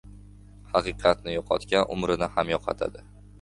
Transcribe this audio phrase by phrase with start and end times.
[0.77, 3.07] •Haqiqatni yo‘qotgan umrini ham yo‘qotadi.